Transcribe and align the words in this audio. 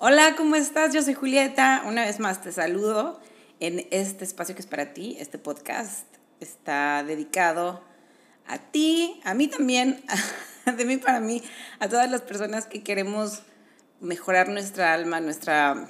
Hola, 0.00 0.36
¿cómo 0.36 0.54
estás? 0.54 0.94
Yo 0.94 1.02
soy 1.02 1.14
Julieta. 1.14 1.82
Una 1.84 2.04
vez 2.04 2.20
más 2.20 2.40
te 2.40 2.52
saludo 2.52 3.18
en 3.58 3.84
este 3.90 4.24
espacio 4.24 4.54
que 4.54 4.60
es 4.60 4.66
para 4.68 4.94
ti. 4.94 5.16
Este 5.18 5.38
podcast 5.38 6.06
está 6.38 7.02
dedicado 7.02 7.82
a 8.46 8.58
ti, 8.58 9.20
a 9.24 9.34
mí 9.34 9.48
también, 9.48 10.04
de 10.76 10.84
mí 10.84 10.98
para 10.98 11.18
mí, 11.18 11.42
a 11.80 11.88
todas 11.88 12.08
las 12.08 12.22
personas 12.22 12.66
que 12.66 12.84
queremos 12.84 13.42
mejorar 14.00 14.50
nuestra 14.50 14.94
alma, 14.94 15.18
nuestra 15.18 15.88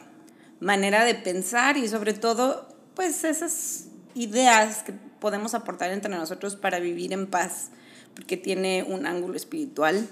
manera 0.59 1.05
de 1.05 1.15
pensar 1.15 1.77
y 1.77 1.87
sobre 1.87 2.15
todo, 2.15 2.67
pues 2.95 3.25
esas 3.25 3.89
ideas 4.15 4.85
que 4.85 4.95
podemos 5.21 5.53
aportar 5.53 5.91
entre 5.91 6.11
nosotros 6.11 6.57
para 6.57 6.79
vivir 6.79 7.13
en 7.13 7.27
paz, 7.27 7.73
porque 8.15 8.39
tiene 8.39 8.85
un 8.85 9.05
ángulo 9.05 9.37
espiritual 9.37 10.09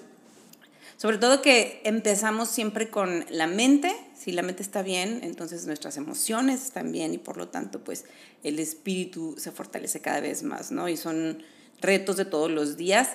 sobre 0.97 1.19
todo 1.19 1.43
que 1.43 1.83
empezamos 1.85 2.49
siempre 2.49 2.89
con 2.89 3.27
la 3.29 3.47
mente, 3.47 3.95
si 4.17 4.33
la 4.33 4.43
mente 4.43 4.63
está 4.63 4.83
bien, 4.83 5.21
entonces 5.23 5.67
nuestras 5.67 5.99
emociones 5.99 6.65
están 6.65 6.91
bien 6.91 7.13
y 7.13 7.19
por 7.19 7.37
lo 7.37 7.49
tanto 7.49 7.85
pues 7.85 8.07
el 8.43 8.59
espíritu 8.59 9.35
se 9.37 9.53
fortalece 9.53 10.01
cada 10.01 10.21
vez 10.21 10.43
más, 10.43 10.71
¿no? 10.71 10.89
Y 10.89 10.97
son 10.97 11.43
retos 11.83 12.17
de 12.17 12.25
todos 12.25 12.51
los 12.51 12.77
días. 12.79 13.11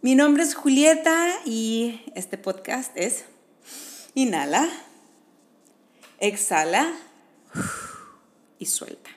Mi 0.00 0.14
nombre 0.14 0.42
es 0.42 0.54
Julieta 0.54 1.30
y 1.44 2.00
este 2.14 2.38
podcast 2.38 2.90
es 2.94 3.24
Inhala, 4.14 4.66
exhala 6.20 6.90
y 8.58 8.66
suelta. 8.66 9.10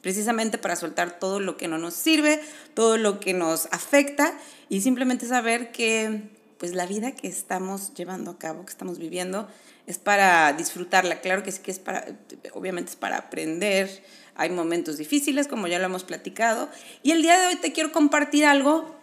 Precisamente 0.00 0.56
para 0.56 0.76
soltar 0.76 1.18
todo 1.18 1.40
lo 1.40 1.56
que 1.56 1.68
no 1.68 1.76
nos 1.76 1.94
sirve, 1.94 2.40
todo 2.74 2.96
lo 2.96 3.20
que 3.20 3.34
nos 3.34 3.66
afecta 3.72 4.38
y 4.68 4.80
simplemente 4.80 5.26
saber 5.26 5.72
que 5.72 6.30
pues 6.58 6.74
la 6.74 6.86
vida 6.86 7.12
que 7.12 7.28
estamos 7.28 7.94
llevando 7.94 8.30
a 8.30 8.38
cabo, 8.38 8.64
que 8.64 8.70
estamos 8.70 8.98
viviendo, 8.98 9.48
es 9.86 9.98
para 9.98 10.52
disfrutarla. 10.52 11.20
Claro 11.20 11.42
que 11.42 11.52
sí 11.52 11.60
que 11.62 11.70
es 11.70 11.78
para, 11.78 12.06
obviamente 12.52 12.90
es 12.90 12.96
para 12.96 13.18
aprender. 13.18 14.02
Hay 14.34 14.50
momentos 14.50 14.98
difíciles, 14.98 15.48
como 15.48 15.66
ya 15.66 15.78
lo 15.78 15.86
hemos 15.86 16.04
platicado. 16.04 16.68
Y 17.02 17.12
el 17.12 17.22
día 17.22 17.38
de 17.38 17.46
hoy 17.48 17.56
te 17.56 17.72
quiero 17.72 17.92
compartir 17.92 18.44
algo, 18.44 18.96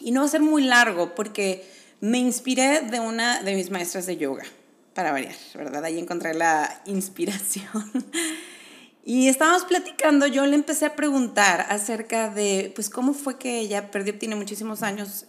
y 0.00 0.10
no 0.10 0.20
va 0.20 0.26
a 0.26 0.30
ser 0.30 0.40
muy 0.40 0.64
largo, 0.64 1.14
porque 1.14 1.64
me 2.00 2.18
inspiré 2.18 2.80
de 2.80 3.00
una 3.00 3.42
de 3.42 3.54
mis 3.54 3.70
maestras 3.70 4.06
de 4.06 4.16
yoga, 4.16 4.44
para 4.94 5.12
variar, 5.12 5.34
¿verdad? 5.54 5.84
Ahí 5.84 5.98
encontré 5.98 6.34
la 6.34 6.82
inspiración. 6.86 7.90
Y 9.04 9.26
estábamos 9.26 9.64
platicando, 9.64 10.28
yo 10.28 10.46
le 10.46 10.54
empecé 10.54 10.86
a 10.86 10.94
preguntar 10.94 11.66
acerca 11.70 12.28
de, 12.28 12.70
pues, 12.72 12.88
cómo 12.88 13.14
fue 13.14 13.36
que 13.36 13.58
ella 13.58 13.90
perdió, 13.90 14.16
tiene 14.16 14.36
muchísimos 14.36 14.84
años 14.84 15.26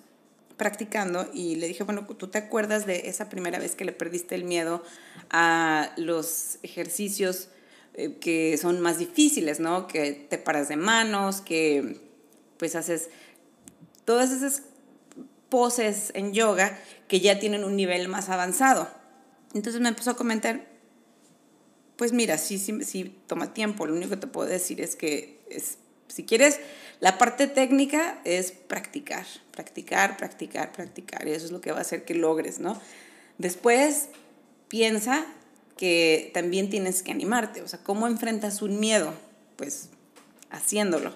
practicando 0.57 1.29
y 1.33 1.55
le 1.55 1.67
dije, 1.67 1.83
bueno, 1.83 2.05
¿tú 2.05 2.27
te 2.27 2.37
acuerdas 2.37 2.85
de 2.85 3.09
esa 3.09 3.29
primera 3.29 3.59
vez 3.59 3.75
que 3.75 3.85
le 3.85 3.91
perdiste 3.91 4.35
el 4.35 4.43
miedo 4.43 4.83
a 5.29 5.91
los 5.97 6.59
ejercicios 6.63 7.49
eh, 7.95 8.17
que 8.19 8.57
son 8.57 8.79
más 8.79 8.97
difíciles, 8.97 9.59
¿no? 9.59 9.87
Que 9.87 10.13
te 10.13 10.37
paras 10.37 10.67
de 10.67 10.77
manos, 10.77 11.41
que 11.41 11.99
pues 12.57 12.75
haces 12.75 13.09
todas 14.05 14.31
esas 14.31 14.63
poses 15.49 16.11
en 16.15 16.33
yoga 16.33 16.79
que 17.07 17.19
ya 17.19 17.39
tienen 17.39 17.63
un 17.63 17.75
nivel 17.75 18.07
más 18.07 18.29
avanzado. 18.29 18.89
Entonces 19.53 19.81
me 19.81 19.89
empezó 19.89 20.11
a 20.11 20.15
comentar, 20.15 20.65
pues 21.95 22.11
mira, 22.11 22.39
sí, 22.39 22.57
sí, 22.57 22.83
sí 22.83 23.15
toma 23.27 23.53
tiempo, 23.53 23.85
lo 23.85 23.93
único 23.93 24.09
que 24.09 24.17
te 24.17 24.27
puedo 24.27 24.49
decir 24.49 24.81
es 24.81 24.95
que 24.95 25.39
es, 25.49 25.77
si 26.07 26.23
quieres 26.23 26.59
la 27.03 27.17
parte 27.17 27.47
técnica 27.47 28.21
es 28.23 28.53
practicar, 28.53 29.25
practicar, 29.51 30.15
practicar, 30.15 30.71
practicar. 30.71 31.27
Y 31.27 31.31
eso 31.31 31.45
es 31.45 31.51
lo 31.51 31.59
que 31.59 31.73
va 31.73 31.79
a 31.79 31.81
hacer 31.81 32.05
que 32.05 32.13
logres, 32.13 32.59
¿no? 32.59 32.79
Después 33.37 34.07
piensa 34.69 35.25
que 35.75 36.31
también 36.33 36.69
tienes 36.69 37.03
que 37.03 37.11
animarte. 37.11 37.61
O 37.61 37.67
sea, 37.67 37.79
¿cómo 37.83 38.07
enfrentas 38.07 38.61
un 38.61 38.79
miedo? 38.79 39.13
Pues 39.57 39.89
haciéndolo. 40.49 41.13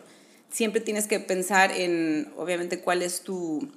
Siempre 0.51 0.81
tienes 0.81 1.07
que 1.07 1.21
pensar 1.21 1.71
en, 1.71 2.33
obviamente, 2.35 2.81
cuál 2.81 3.01
es 3.01 3.21
tu, 3.21 3.71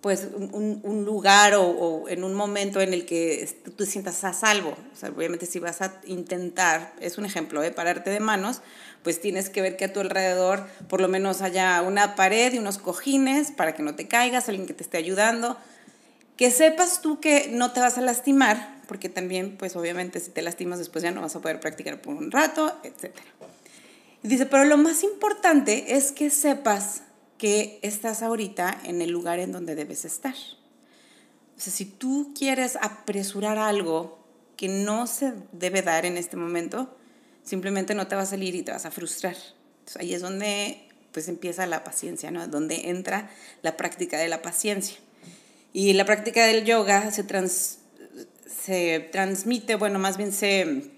pues, 0.00 0.28
un, 0.34 0.80
un 0.82 1.04
lugar 1.04 1.54
o, 1.54 2.08
en 2.08 2.24
un 2.24 2.34
momento 2.34 2.80
en 2.80 2.94
el 2.94 3.04
que 3.04 3.48
tú 3.64 3.72
te 3.72 3.86
sientas 3.86 4.24
a 4.24 4.32
salvo. 4.32 4.76
O 4.92 4.96
sea, 4.96 5.10
obviamente 5.10 5.46
si 5.46 5.58
vas 5.58 5.82
a 5.82 6.00
intentar, 6.06 6.94
es 7.00 7.18
un 7.18 7.26
ejemplo, 7.26 7.62
¿eh? 7.62 7.70
pararte 7.70 8.10
de 8.10 8.20
manos, 8.20 8.62
pues 9.02 9.20
tienes 9.20 9.50
que 9.50 9.60
ver 9.62 9.76
que 9.76 9.86
a 9.86 9.92
tu 9.92 10.00
alrededor 10.00 10.66
por 10.88 11.00
lo 11.00 11.08
menos 11.08 11.42
haya 11.42 11.82
una 11.82 12.14
pared 12.16 12.52
y 12.52 12.58
unos 12.58 12.78
cojines 12.78 13.50
para 13.50 13.74
que 13.74 13.82
no 13.82 13.94
te 13.94 14.08
caigas, 14.08 14.48
alguien 14.48 14.66
que 14.66 14.74
te 14.74 14.82
esté 14.82 14.96
ayudando, 14.96 15.58
que 16.36 16.50
sepas 16.50 17.02
tú 17.02 17.20
que 17.20 17.48
no 17.52 17.72
te 17.72 17.80
vas 17.80 17.98
a 17.98 18.00
lastimar, 18.00 18.80
porque 18.88 19.10
también, 19.10 19.56
pues 19.58 19.76
obviamente 19.76 20.20
si 20.20 20.30
te 20.30 20.40
lastimas 20.40 20.78
después 20.78 21.04
ya 21.04 21.10
no 21.10 21.20
vas 21.20 21.36
a 21.36 21.40
poder 21.40 21.60
practicar 21.60 22.00
por 22.00 22.14
un 22.14 22.30
rato, 22.30 22.74
etc. 22.82 23.14
dice, 24.22 24.46
pero 24.46 24.64
lo 24.64 24.78
más 24.78 25.02
importante 25.02 25.96
es 25.96 26.12
que 26.12 26.30
sepas 26.30 27.02
que 27.40 27.78
estás 27.80 28.22
ahorita 28.22 28.82
en 28.84 29.00
el 29.00 29.08
lugar 29.10 29.38
en 29.38 29.50
donde 29.50 29.74
debes 29.74 30.04
estar. 30.04 30.34
O 31.56 31.60
sea, 31.60 31.72
si 31.72 31.86
tú 31.86 32.34
quieres 32.38 32.76
apresurar 32.76 33.56
algo 33.56 34.18
que 34.58 34.68
no 34.68 35.06
se 35.06 35.32
debe 35.52 35.80
dar 35.80 36.04
en 36.04 36.18
este 36.18 36.36
momento, 36.36 36.94
simplemente 37.42 37.94
no 37.94 38.06
te 38.08 38.14
va 38.14 38.22
a 38.22 38.26
salir 38.26 38.54
y 38.54 38.62
te 38.62 38.72
vas 38.72 38.84
a 38.84 38.90
frustrar. 38.90 39.36
ahí 39.98 40.12
es 40.12 40.20
donde 40.20 40.86
pues 41.12 41.28
empieza 41.28 41.66
la 41.66 41.82
paciencia, 41.82 42.30
¿no? 42.30 42.46
Donde 42.46 42.90
entra 42.90 43.30
la 43.62 43.78
práctica 43.78 44.18
de 44.18 44.28
la 44.28 44.42
paciencia. 44.42 44.98
Y 45.72 45.94
la 45.94 46.04
práctica 46.04 46.44
del 46.44 46.66
yoga 46.66 47.10
se, 47.10 47.24
se 48.46 49.00
transmite, 49.12 49.76
bueno, 49.76 49.98
más 49.98 50.18
bien 50.18 50.32
se, 50.32 50.90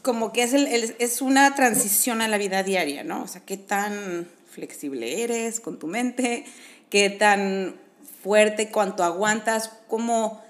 como 0.00 0.32
que 0.32 0.44
es, 0.44 0.54
es 0.98 1.20
una 1.20 1.54
transición 1.54 2.22
a 2.22 2.28
la 2.28 2.38
vida 2.38 2.62
diaria, 2.62 3.04
¿no? 3.04 3.22
O 3.22 3.28
sea, 3.28 3.42
qué 3.44 3.58
tan 3.58 4.28
flexible 4.54 5.22
eres 5.22 5.60
con 5.60 5.78
tu 5.78 5.86
mente, 5.86 6.44
qué 6.88 7.10
tan 7.10 7.76
fuerte, 8.22 8.70
cuánto 8.70 9.04
aguantas, 9.04 9.70
cómo 9.88 10.42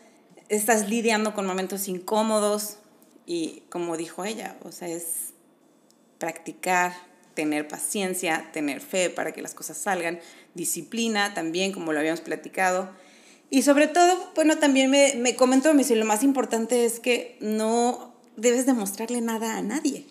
estás 0.49 0.89
lidiando 0.89 1.35
con 1.35 1.47
momentos 1.47 1.89
incómodos, 1.89 2.79
y 3.27 3.63
como 3.71 3.97
dijo 3.97 4.25
ella, 4.25 4.57
o 4.63 4.73
sea, 4.73 4.89
es 4.89 5.33
practicar, 6.19 6.93
tener 7.35 7.67
paciencia, 7.67 8.51
tener 8.53 8.81
fe 8.81 9.11
para 9.11 9.33
que 9.33 9.43
las 9.43 9.55
cosas 9.55 9.79
salgan, 9.79 10.21
disciplina 10.55 11.35
también, 11.35 11.73
como 11.73 11.93
lo 11.93 11.99
habíamos 11.99 12.21
platicado. 12.21 12.91
Y 13.51 13.63
sobre 13.63 13.89
todo, 13.89 14.33
bueno, 14.35 14.59
también 14.59 14.91
me, 14.91 15.15
me 15.17 15.37
comentó, 15.37 15.73
me 15.73 15.79
dice, 15.79 15.97
lo 15.97 16.05
más 16.05 16.23
importante 16.23 16.85
es 16.85 17.01
que 17.01 17.37
no 17.41 18.15
debes 18.37 18.67
demostrarle 18.67 19.21
nada 19.21 19.57
a 19.57 19.63
nadie. 19.63 20.07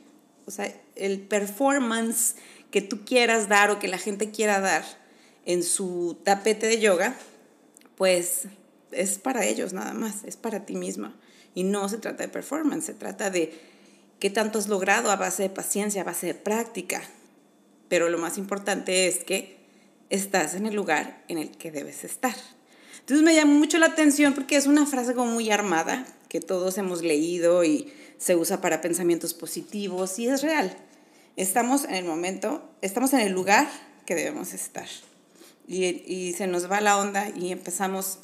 O 0.45 0.51
sea, 0.51 0.73
el 0.95 1.19
performance 1.21 2.35
que 2.73 2.81
tú 2.81 3.05
quieras 3.05 3.49
dar 3.49 3.69
o 3.69 3.77
que 3.77 3.87
la 3.87 3.99
gente 3.99 4.31
quiera 4.31 4.59
dar 4.59 4.83
en 5.45 5.61
su 5.61 6.17
tapete 6.23 6.65
de 6.65 6.79
yoga, 6.79 7.15
pues 7.95 8.45
es 8.91 9.19
para 9.19 9.45
ellos 9.45 9.73
nada 9.73 9.93
más, 9.93 10.23
es 10.23 10.37
para 10.37 10.65
ti 10.65 10.73
misma. 10.73 11.15
Y 11.53 11.65
no 11.65 11.87
se 11.87 11.99
trata 11.99 12.23
de 12.23 12.29
performance, 12.29 12.85
se 12.85 12.95
trata 12.95 13.29
de 13.29 13.53
qué 14.17 14.31
tanto 14.31 14.57
has 14.57 14.69
logrado 14.69 15.11
a 15.11 15.17
base 15.17 15.43
de 15.43 15.51
paciencia, 15.51 16.01
a 16.01 16.05
base 16.05 16.25
de 16.25 16.33
práctica. 16.33 17.03
Pero 17.89 18.09
lo 18.09 18.17
más 18.17 18.39
importante 18.39 19.07
es 19.07 19.23
que 19.23 19.59
estás 20.09 20.55
en 20.55 20.65
el 20.65 20.73
lugar 20.73 21.23
en 21.27 21.37
el 21.37 21.51
que 21.51 21.71
debes 21.71 22.03
estar. 22.03 22.35
Entonces 23.01 23.23
me 23.23 23.35
llama 23.35 23.53
mucho 23.53 23.77
la 23.77 23.85
atención 23.85 24.33
porque 24.33 24.55
es 24.55 24.65
una 24.65 24.87
frase 24.87 25.13
como 25.13 25.31
muy 25.31 25.51
armada, 25.51 26.07
que 26.27 26.39
todos 26.39 26.79
hemos 26.79 27.03
leído 27.03 27.63
y 27.63 27.93
se 28.17 28.35
usa 28.35 28.61
para 28.61 28.81
pensamientos 28.81 29.35
positivos 29.35 30.17
y 30.17 30.27
es 30.27 30.41
real. 30.41 30.75
Estamos 31.35 31.85
en 31.85 31.95
el 31.95 32.05
momento, 32.05 32.69
estamos 32.83 33.11
en 33.13 33.21
el 33.21 33.31
lugar 33.31 33.67
que 34.05 34.13
debemos 34.13 34.53
estar. 34.53 34.87
Y, 35.67 36.33
se 36.37 36.45
nos 36.45 36.69
va 36.69 36.79
la 36.79 36.97
onda 36.97 37.29
y 37.29 37.51
empezamos 37.51 38.19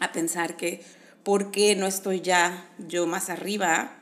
a 0.00 0.12
pensar 0.12 0.56
que 0.56 0.82
¿por 1.22 1.50
qué 1.50 1.76
no 1.76 1.86
estoy 1.86 2.20
ya 2.20 2.68
yo 2.78 3.06
más 3.06 3.30
arriba? 3.30 3.92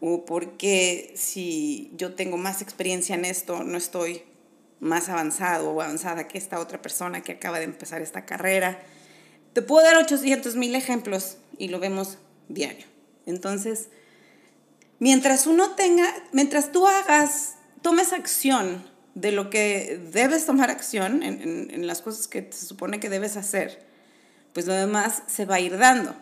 ¿O 0.00 0.24
por 0.24 0.56
qué 0.56 1.12
si 1.16 1.90
yo 1.96 2.14
tengo 2.14 2.36
más 2.36 2.62
experiencia 2.62 3.16
en 3.16 3.24
esto, 3.24 3.64
no 3.64 3.76
estoy 3.76 4.22
más 4.78 5.08
avanzado 5.08 5.70
o 5.70 5.82
avanzada 5.82 6.28
que 6.28 6.38
esta 6.38 6.60
otra 6.60 6.80
persona 6.80 7.22
que 7.22 7.32
acaba 7.32 7.58
de 7.58 7.64
empezar 7.64 8.00
esta 8.00 8.24
carrera? 8.24 8.80
Te 9.54 9.62
puedo 9.62 9.84
dar 9.84 9.96
800 9.96 10.54
mil 10.54 10.76
ejemplos 10.76 11.38
y 11.56 11.66
lo 11.66 11.80
vemos 11.80 12.18
diario. 12.48 12.86
Entonces, 13.26 13.88
mientras 15.00 15.48
uno 15.48 15.74
tenga, 15.74 16.14
mientras 16.30 16.70
tú 16.70 16.86
hagas, 16.86 17.57
tomes 17.82 18.12
acción 18.12 18.84
de 19.14 19.32
lo 19.32 19.50
que 19.50 20.00
debes 20.12 20.46
tomar 20.46 20.70
acción 20.70 21.22
en, 21.22 21.86
las 21.86 22.02
cosas 22.02 22.28
que 22.28 22.48
se 22.52 22.66
supone 22.66 23.00
que 23.00 23.08
debes 23.08 23.36
hacer, 23.36 23.84
pues 24.52 24.66
lo 24.66 24.74
demás 24.74 25.22
se 25.26 25.44
va 25.44 25.56
a 25.56 25.60
ir 25.60 25.76
dando 25.76 26.14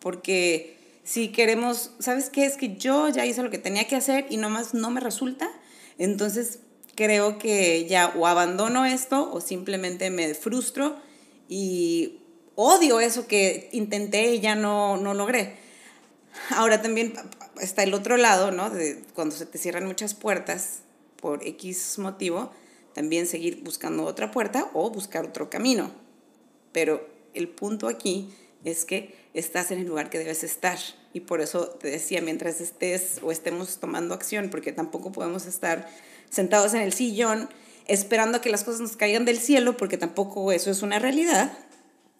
porque 0.00 0.76
si 1.04 1.28
queremos, 1.28 1.92
¿sabes 1.98 2.30
qué? 2.30 2.44
Es 2.44 2.56
que 2.56 2.76
yo 2.76 3.08
ya 3.08 3.26
hice 3.26 3.42
lo 3.42 3.50
que 3.50 3.58
tenía 3.58 3.86
que 3.86 3.96
hacer 3.96 4.26
y 4.30 4.36
nomás 4.36 4.74
no 4.74 4.90
me 4.90 5.00
resulta, 5.00 5.50
entonces 5.96 6.60
creo 6.94 7.38
que 7.38 7.86
ya 7.86 8.12
o 8.16 8.26
abandono 8.26 8.84
esto 8.84 9.30
o 9.32 9.40
simplemente 9.40 10.10
me 10.10 10.34
frustro 10.34 10.96
y 11.48 12.18
odio 12.56 13.00
eso 13.00 13.26
que 13.26 13.68
intenté 13.72 14.34
y 14.34 14.40
ya 14.40 14.54
no, 14.54 14.96
no 14.96 15.14
logré. 15.14 15.56
Ahora 16.50 16.82
también 16.82 17.14
está 17.60 17.82
el 17.82 17.94
otro 17.94 18.16
lado, 18.16 18.50
¿no? 18.50 18.70
De 18.70 19.02
cuando 19.14 19.34
se 19.34 19.46
te 19.46 19.58
cierran 19.58 19.86
muchas 19.86 20.14
puertas 20.14 20.80
por 21.20 21.46
X 21.46 21.98
motivo, 21.98 22.50
también 22.94 23.26
seguir 23.26 23.62
buscando 23.62 24.04
otra 24.04 24.30
puerta 24.30 24.70
o 24.74 24.90
buscar 24.90 25.26
otro 25.26 25.50
camino. 25.50 25.90
Pero 26.72 27.06
el 27.34 27.48
punto 27.48 27.88
aquí 27.88 28.30
es 28.64 28.84
que 28.84 29.14
estás 29.34 29.70
en 29.70 29.80
el 29.80 29.86
lugar 29.86 30.10
que 30.10 30.18
debes 30.18 30.44
estar. 30.44 30.78
Y 31.12 31.20
por 31.20 31.40
eso 31.40 31.68
te 31.68 31.88
decía, 31.88 32.20
mientras 32.20 32.60
estés 32.60 33.20
o 33.22 33.30
estemos 33.30 33.78
tomando 33.78 34.14
acción, 34.14 34.50
porque 34.50 34.72
tampoco 34.72 35.12
podemos 35.12 35.46
estar 35.46 35.88
sentados 36.30 36.74
en 36.74 36.82
el 36.82 36.92
sillón 36.92 37.48
esperando 37.86 38.38
a 38.38 38.40
que 38.40 38.50
las 38.50 38.64
cosas 38.64 38.80
nos 38.80 38.96
caigan 38.96 39.24
del 39.24 39.38
cielo, 39.38 39.76
porque 39.76 39.96
tampoco 39.96 40.52
eso 40.52 40.70
es 40.70 40.82
una 40.82 40.98
realidad. 40.98 41.56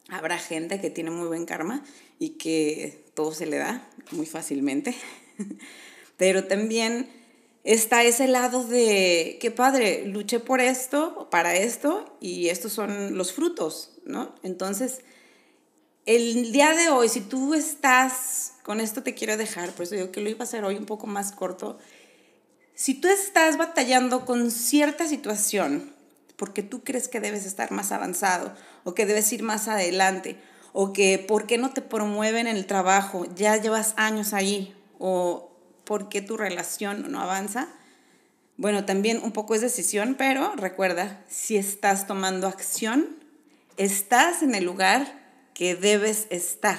Habrá 0.09 0.39
gente 0.39 0.81
que 0.81 0.89
tiene 0.89 1.11
muy 1.11 1.29
buen 1.29 1.45
karma 1.45 1.85
y 2.19 2.31
que 2.31 3.05
todo 3.15 3.33
se 3.33 3.47
le 3.47 3.59
da 3.59 3.87
muy 4.13 4.25
fácilmente. 4.25 4.95
Pero 6.17 6.45
también 6.45 7.09
está 7.69 8.03
ese 8.03 8.29
lado 8.29 8.65
de, 8.65 9.37
qué 9.43 9.51
padre, 9.51 10.07
luché 10.07 10.41
por 10.41 10.63
esto, 10.63 11.29
para 11.31 11.55
esto, 11.55 12.17
y 12.19 12.49
estos 12.49 12.73
son 12.73 13.19
los 13.19 13.35
frutos, 13.35 13.93
¿no? 14.07 14.35
Entonces, 14.43 15.01
el 16.07 16.51
día 16.51 16.73
de 16.73 16.89
hoy, 16.89 17.11
si 17.11 17.21
tú 17.21 17.53
estás, 17.53 18.55
con 18.63 18.81
esto 18.81 19.03
te 19.03 19.13
quiero 19.13 19.37
dejar, 19.37 19.73
por 19.73 19.83
eso 19.83 19.97
digo 19.97 20.11
que 20.11 20.23
lo 20.23 20.31
iba 20.31 20.41
a 20.41 20.45
hacer 20.45 20.65
hoy 20.65 20.77
un 20.77 20.87
poco 20.87 21.07
más 21.07 21.31
corto, 21.31 21.79
si 22.75 22.95
tú 22.95 23.07
estás 23.09 23.59
batallando 23.59 24.25
con 24.25 24.51
cierta 24.51 25.07
situación, 25.07 25.93
porque 26.37 26.63
tú 26.63 26.83
crees 26.83 27.07
que 27.07 27.21
debes 27.21 27.45
estar 27.45 27.71
más 27.71 27.93
avanzado 27.93 28.55
o 28.85 28.95
que 28.95 29.05
debes 29.05 29.31
ir 29.35 29.43
más 29.43 29.69
adelante 29.69 30.41
o 30.73 30.95
que 30.95 31.19
por 31.19 31.47
qué 31.47 31.59
no 31.59 31.71
te 31.75 31.83
promueven 31.83 32.47
en 32.47 32.57
el 32.57 32.65
trabajo, 32.65 33.27
ya 33.35 33.61
llevas 33.61 33.93
años 33.99 34.33
ahí 34.33 34.75
o 34.99 35.48
por 35.89 36.11
qué 36.11 36.21
tu 36.21 36.37
relación 36.37 37.11
no 37.11 37.23
avanza. 37.23 37.67
Bueno, 38.59 38.85
también 38.85 39.23
un 39.25 39.33
poco 39.33 39.55
es 39.55 39.63
decisión, 39.63 40.17
pero 40.19 40.55
recuerda, 40.55 41.25
si 41.31 41.57
estás 41.57 42.07
tomando 42.07 42.47
acción, 42.47 43.17
estás 43.79 44.43
en 44.43 44.55
el 44.55 44.65
lugar 44.65 45.19
que 45.55 45.75
debes 45.75 46.27
estar. 46.29 46.79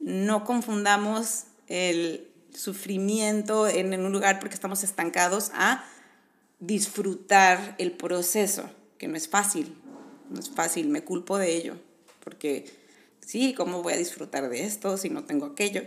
No 0.00 0.44
confundamos 0.44 1.44
el 1.68 2.28
sufrimiento 2.52 3.68
en 3.68 4.04
un 4.04 4.10
lugar 4.10 4.40
porque 4.40 4.56
estamos 4.56 4.82
estancados 4.82 5.52
a 5.54 5.84
disfrutar 6.58 7.76
el 7.78 7.92
proceso, 7.92 8.68
que 8.98 9.06
no 9.06 9.16
es 9.16 9.28
fácil, 9.28 9.72
no 10.30 10.40
es 10.40 10.50
fácil, 10.50 10.88
me 10.88 11.04
culpo 11.04 11.38
de 11.38 11.54
ello, 11.56 11.76
porque 12.24 12.64
sí, 13.24 13.54
¿cómo 13.54 13.84
voy 13.84 13.92
a 13.92 13.98
disfrutar 13.98 14.48
de 14.48 14.64
esto 14.64 14.96
si 14.96 15.10
no 15.10 15.22
tengo 15.22 15.46
aquello? 15.46 15.82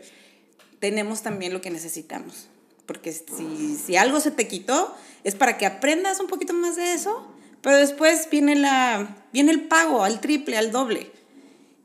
Tenemos 0.83 1.21
también 1.21 1.53
lo 1.53 1.61
que 1.61 1.69
necesitamos, 1.69 2.49
porque 2.85 3.13
si, 3.13 3.77
si 3.77 3.95
algo 3.95 4.19
se 4.19 4.31
te 4.31 4.49
quitó, 4.49 4.93
es 5.23 5.33
para 5.33 5.57
que 5.57 5.65
aprendas 5.65 6.19
un 6.19 6.27
poquito 6.27 6.51
más 6.51 6.75
de 6.75 6.91
eso, 6.93 7.25
pero 7.61 7.77
después 7.77 8.27
viene, 8.29 8.57
la, 8.57 9.15
viene 9.31 9.53
el 9.53 9.69
pago 9.69 10.03
al 10.03 10.19
triple, 10.19 10.57
al 10.57 10.73
doble. 10.73 11.09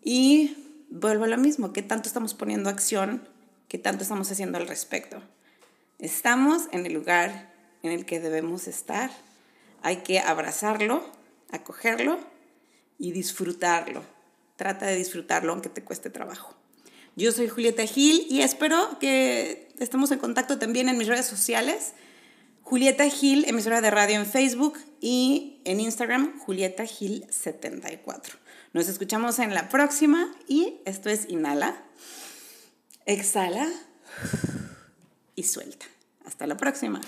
Y 0.02 0.56
vuelvo 0.90 1.26
a 1.26 1.28
lo 1.28 1.38
mismo, 1.38 1.72
¿qué 1.72 1.80
tanto 1.80 2.08
estamos 2.08 2.34
poniendo 2.34 2.70
acción? 2.70 3.28
¿Qué 3.68 3.78
tanto 3.78 4.02
estamos 4.02 4.32
haciendo 4.32 4.58
al 4.58 4.66
respecto? 4.66 5.22
Estamos 6.00 6.62
en 6.72 6.84
el 6.84 6.92
lugar 6.92 7.54
en 7.84 7.92
el 7.92 8.04
que 8.04 8.18
debemos 8.18 8.66
estar. 8.66 9.12
Hay 9.80 9.98
que 9.98 10.18
abrazarlo, 10.18 11.04
acogerlo 11.52 12.18
y 12.98 13.12
disfrutarlo. 13.12 14.02
Trata 14.56 14.86
de 14.86 14.96
disfrutarlo 14.96 15.52
aunque 15.52 15.68
te 15.68 15.84
cueste 15.84 16.10
trabajo. 16.10 16.57
Yo 17.18 17.32
soy 17.32 17.48
Julieta 17.48 17.84
Gil 17.84 18.28
y 18.30 18.42
espero 18.42 18.96
que 19.00 19.74
estemos 19.80 20.12
en 20.12 20.20
contacto 20.20 20.60
también 20.60 20.88
en 20.88 20.96
mis 20.96 21.08
redes 21.08 21.26
sociales. 21.26 21.94
Julieta 22.62 23.10
Gil, 23.10 23.44
emisora 23.48 23.80
de 23.80 23.90
radio 23.90 24.20
en 24.20 24.24
Facebook 24.24 24.78
y 25.00 25.60
en 25.64 25.80
Instagram, 25.80 26.38
Julieta 26.38 26.86
Gil 26.86 27.26
74. 27.28 28.36
Nos 28.72 28.86
escuchamos 28.86 29.40
en 29.40 29.52
la 29.52 29.68
próxima 29.68 30.32
y 30.46 30.76
esto 30.84 31.10
es 31.10 31.28
Inhala, 31.28 31.82
Exhala 33.04 33.66
y 35.34 35.42
suelta. 35.42 35.86
Hasta 36.24 36.46
la 36.46 36.56
próxima. 36.56 37.00